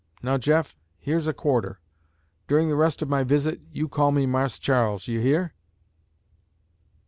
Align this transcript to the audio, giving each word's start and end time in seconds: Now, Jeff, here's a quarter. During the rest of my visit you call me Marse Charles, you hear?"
Now, 0.23 0.39
Jeff, 0.39 0.75
here's 0.97 1.27
a 1.27 1.31
quarter. 1.33 1.79
During 2.47 2.69
the 2.69 2.75
rest 2.75 3.03
of 3.03 3.07
my 3.07 3.23
visit 3.23 3.61
you 3.71 3.87
call 3.87 4.11
me 4.11 4.25
Marse 4.25 4.57
Charles, 4.57 5.07
you 5.07 5.19
hear?" 5.19 5.53